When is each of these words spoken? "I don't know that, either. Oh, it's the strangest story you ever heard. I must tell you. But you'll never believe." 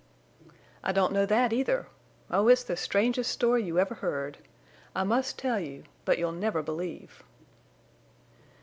"I 0.83 0.91
don't 0.93 1.13
know 1.13 1.27
that, 1.27 1.53
either. 1.53 1.85
Oh, 2.31 2.47
it's 2.47 2.63
the 2.63 2.75
strangest 2.75 3.29
story 3.29 3.61
you 3.63 3.77
ever 3.77 3.93
heard. 3.93 4.39
I 4.95 5.03
must 5.03 5.37
tell 5.37 5.59
you. 5.59 5.83
But 6.05 6.17
you'll 6.17 6.31
never 6.31 6.63
believe." 6.63 7.21